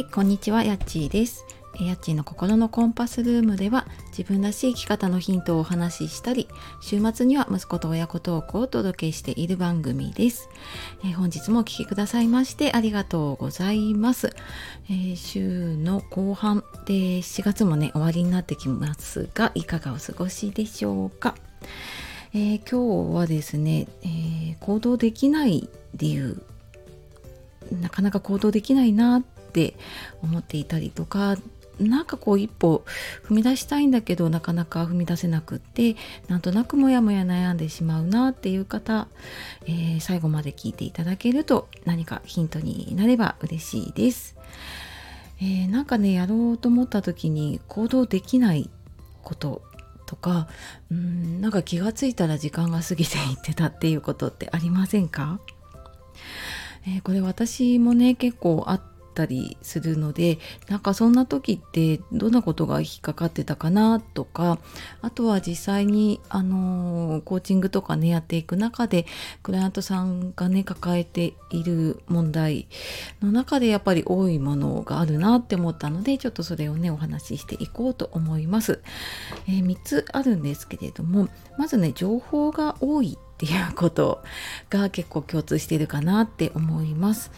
[0.00, 1.44] はい、こんにちは、やっちーです。
[1.78, 6.48] やっちーの心のコンパスルームでは自分らしい生き方のヒントをお話ししたり、
[6.80, 10.48] 週末には息子と親子トークをお届けしている番組です。
[11.04, 14.34] えー本日もお聴きくださいましてありがとうございます。
[14.88, 21.34] えー週の後半で4月もね終わりになってきますが、いかがお過ごしでしょうか。
[22.32, 26.42] えー今日はですね、え行動できない理由
[27.82, 29.74] なかなか行動できないなっって
[30.22, 31.36] 思っていたりとか
[31.78, 32.84] なんかこう一歩
[33.24, 35.96] 踏み出したいんだけどなかなか踏み出せなくって
[36.28, 39.08] なんとなくもやもや悩んでしまうなっていう方、
[39.66, 44.36] えー最後まで聞いていただけると何かヒントになれば嬉しいです。
[45.40, 48.68] えーなんかねやろうと思った時に行動できない
[49.22, 49.62] こと
[50.04, 50.48] とか
[50.90, 55.40] うんなんか気がついたら時間が過ぎていってたっていうことってありませんか？
[56.86, 58.82] えーこれ私もね結構あっ
[59.14, 64.58] たりするのでなんかそんな時ってどんなことが引っかかってたかなとか
[65.00, 69.06] あとは実際にあのコーチングとかねやっていく中で
[69.42, 72.68] クライアントさんがね抱えている問題
[73.22, 78.80] の中でやっぱり多いものがあるなって思ったのでちょっとそれをねお話ししていこうと思います。
[79.48, 84.22] えー3つあるんですけれどもまずね情報が多いっていうこと
[84.68, 87.30] が結構共通してるかなって思います。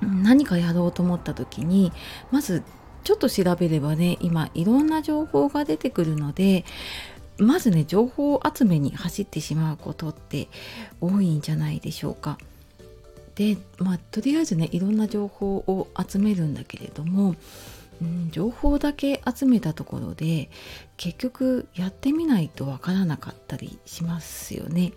[0.00, 1.92] 何かやろうと思った時に
[2.30, 2.62] まず
[3.04, 6.64] ちょっと調べればね今いろんな情報が出てくるので
[7.38, 10.48] まずね情報集めに走ってしまうことって
[11.00, 12.38] 多いんじゃないでしょうか。
[13.34, 17.36] でまあとりあえずねいろんな情報を集めるんだけれども、
[18.00, 20.48] うん、情報だけ集めたところで
[20.96, 24.92] 結局やってみないとわからなかったりしますよね。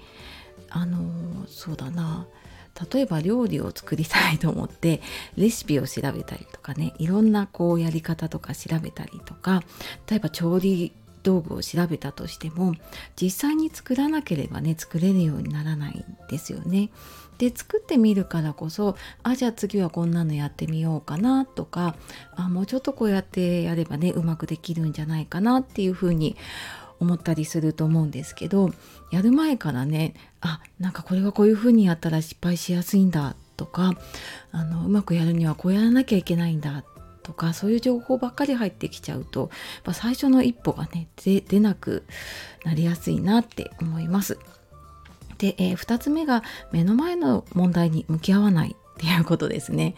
[0.70, 2.28] あのそうだな
[2.92, 5.02] 例えば料理を作りたいと思って
[5.36, 9.64] レシピを調べたりとかねいろんなこうやり方とか調べたりとか
[10.10, 12.74] 例えば調理道具を調べたとしても
[13.22, 16.90] 実際に作らなければね作れるようにならないんですよね。
[17.38, 21.96] で作ってみるからこそあじゃあ次はこんなのやってみようかなとか
[22.36, 26.36] あもうちょっとこうやってやればねうまくできるんじゃないかなっていうふうに
[27.00, 28.72] 思ったりすると思うんですけど
[29.12, 33.94] やる前からねあなんかこれはこういうふうにやったら失敗しやすいんだとか
[34.52, 36.84] あのうまくやるにはこうやらなきゃいけないんだ
[37.24, 39.50] とかそういう情報ばっかり入ってきちゃうとやっ
[39.84, 42.04] ぱ最初の一歩がね出なく
[42.66, 44.40] なりやすいなって思います。
[45.38, 49.96] で、え2つ目が目の前の問題に向き合わないっていうことですね。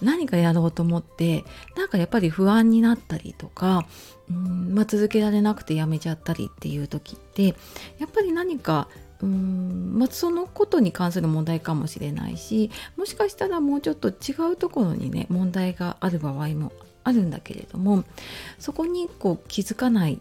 [0.00, 1.44] 何かやろうと思って
[1.76, 3.86] なんかやっぱり不安になったりとか
[4.30, 7.54] うん、まあ、続けられなくてやめちゃったりっていう時って
[7.98, 8.88] やっぱり何か
[9.20, 16.72] うん、まあ、そのことに関する問題かもしれないしもしかしたらもうちょっと違うところにね問題がある場合も
[17.04, 18.04] あるんだけれども
[18.58, 20.18] そこにこう気づかない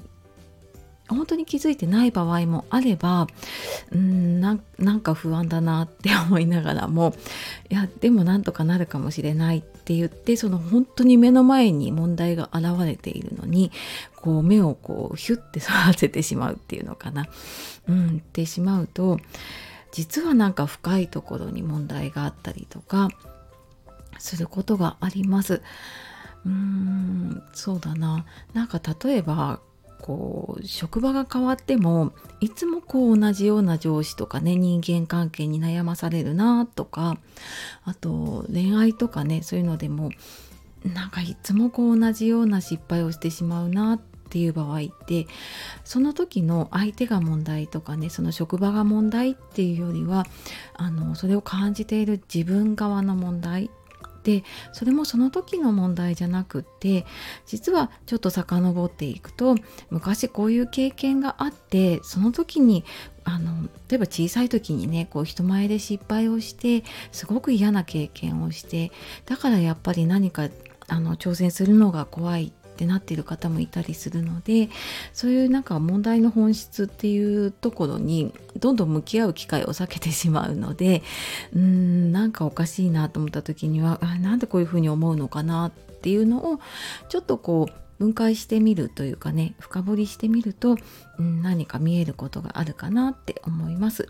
[1.10, 3.28] 本当に気づいてない場合もあれば
[3.92, 7.14] うんなんなんか不安だなって思いながらも
[7.70, 13.72] いやでもなんとかなるかもしれないって言ってその本当に目の前に問題が現れているのに
[14.16, 17.28] こう目をこうヒュッて触らせてしまうっていうのかな。
[17.88, 19.20] うん、ってしまうと
[19.92, 23.10] 実はなんか深いところに問題があったりとか
[24.20, 25.62] することがあります。
[26.46, 29.60] うーんそうだななんか例えば
[30.02, 37.18] こう職場が変わってもいつもこう同じような上司とかね人間関係に悩まされるなとか
[37.84, 40.12] あと恋愛とかねそういうのでも
[40.94, 44.00] なんかいつもこう同じような失敗をしてしまうなっ
[44.30, 45.26] ていう場合って
[45.84, 50.26] その時の相手が問題とかねその職場が問題っていうよりは
[50.74, 53.72] あのそれを感じている自分側の問題
[54.28, 54.44] で
[54.74, 57.06] それもその時の問題じゃなくって
[57.46, 59.56] 実はちょっと遡っていくと
[59.90, 62.84] 昔こういう経験があってその時に
[63.24, 66.84] あの例えば小さい時にねこう人前で失敗をして
[67.14, 68.92] すごく嫌な経験をして
[69.26, 70.50] だからやっぱり何か
[70.90, 74.70] あの挑戦するのが怖いってなっている方もいたりするので
[75.14, 81.04] そういうなんか問題の本質っていうところにどんどん向き合う機会を避けてしまうので
[81.54, 86.60] うーんなんかおかしいなと思った時にはあなんでこういうふうに思うのかなっていうのを
[87.10, 90.78] ちょっとこう分解してみるというかね深掘りしてみると、
[91.18, 94.08] うん、何か見えることがあるかなって思います。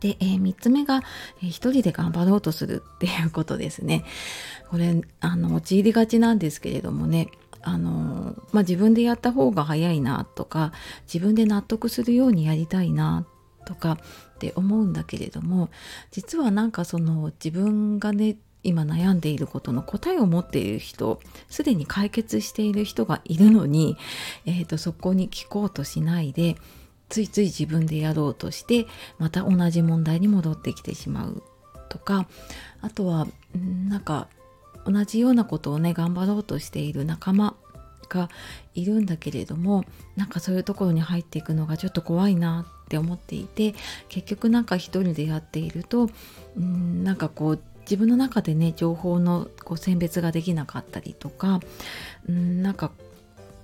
[0.00, 1.02] で、えー3つ目が、
[1.42, 4.04] えー人で頑張ろうとするっていうことですね。
[4.68, 7.28] これあの陥りがちなんですけれどもね
[7.62, 10.72] あの、まあ、自分でやった方が早いなとか
[11.12, 13.26] 自分で納得するようにやりたいな
[13.64, 15.70] とかって思うんだけれども
[16.10, 23.96] 実はなんかその自分がね今悩んでいることの答えを持っている人すでに解決している人がいるのに、
[24.46, 26.56] えーと、そこに聞こうとしないで
[27.10, 28.86] ついつい自分でやろうとして
[29.18, 31.42] また同じ問題に戻ってきてしまう
[31.90, 32.26] とか
[32.80, 33.28] あとは
[33.88, 34.28] なんか
[34.86, 37.54] 同じようなことをね頑張ろうとしている仲間
[38.08, 38.28] が
[38.74, 39.84] いるんだけれども
[40.16, 43.74] なんかそういうところに入っていくのがちょっと怖いなって思っていて
[44.08, 46.10] 結局なんか一人でやっていると
[46.56, 51.60] うんなんかこう自分の中でね情報のこう選別ができなかったりとか
[52.28, 52.90] うんなんか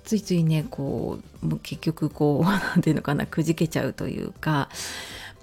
[0.04, 2.44] ついついねこう結局こう
[2.74, 4.68] 何ていうのかなくじけちゃうというか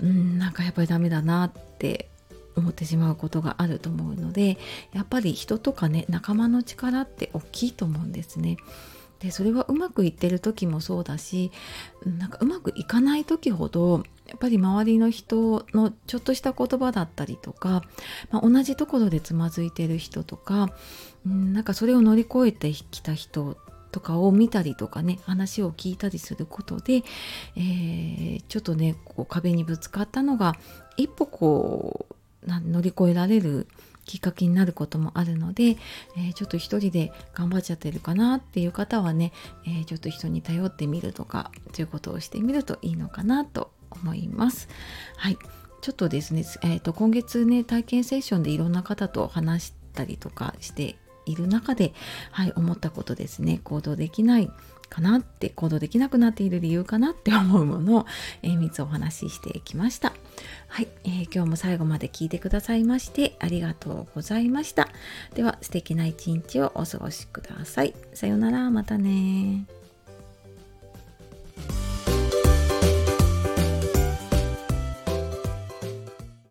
[0.01, 2.09] うんなんかやっぱりダメだなって
[2.56, 4.57] 思ってしまうことがあると思うので
[4.91, 8.57] やっぱり人とかね仲間の力って大きいと思うんですね。
[9.19, 11.52] でそれはうまくいってる時もそうだし
[12.06, 17.84] なんかうまくいかない時ほどやっぱり周りの人のちょっとした言葉だったりとか、
[18.30, 20.69] まあ、同じところでつまずいてる人とか、
[21.25, 23.58] なんかそれを乗り越えてきた人
[23.92, 27.04] とかを見たりとかね話を聞いたりすることで、
[27.56, 30.56] えー、ちょっとねこう壁にぶつかったのが
[30.98, 32.16] 一歩こう
[32.48, 33.68] 乗り越えられる
[34.07, 35.77] きっかけになることもあるので、
[36.15, 39.33] えー、ちょっと一人で頑張っちゃってるかなっていう方はね、
[39.65, 44.68] えー、ちょっと人に頼ってみるとかということをしてみるといいのかなと思います。
[45.18, 45.38] はい
[45.80, 51.94] ちょっとですね、えーと、今月ね体験セッションでいろんな方と話したりとかしている中で、
[52.31, 54.51] はい、思ったことですね行動できない
[54.89, 58.06] かなって行動できなくなっている理由かなって思うものを、
[58.42, 60.13] えー、3つお話ししてきました。
[60.68, 64.89] はい、えー、今日も最後まで聞いてくださいましてありがとうございました。
[65.34, 67.94] では素敵な一日をお過ごしください。
[68.13, 69.66] さようなら、またね